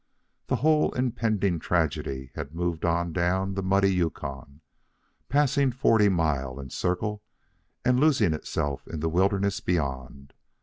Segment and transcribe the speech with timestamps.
[0.47, 4.61] The whole impending tragedy had moved on down the muddy Yukon,
[5.29, 7.21] passing Forty Mile and Circle
[7.85, 10.33] and losing itself in the wilderness beyond.